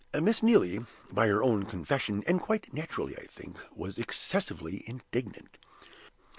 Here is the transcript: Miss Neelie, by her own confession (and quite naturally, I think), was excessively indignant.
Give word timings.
Miss 0.19 0.41
Neelie, 0.41 0.83
by 1.11 1.27
her 1.27 1.43
own 1.43 1.65
confession 1.65 2.23
(and 2.25 2.41
quite 2.41 2.73
naturally, 2.73 3.15
I 3.19 3.27
think), 3.27 3.57
was 3.75 3.99
excessively 3.99 4.83
indignant. 4.87 5.59